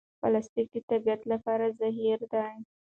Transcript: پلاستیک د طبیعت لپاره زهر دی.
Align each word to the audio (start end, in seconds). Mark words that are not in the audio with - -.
پلاستیک 0.21 0.67
د 0.73 0.75
طبیعت 0.89 1.21
لپاره 1.31 1.65
زهر 1.79 2.19
دی. 2.31 2.53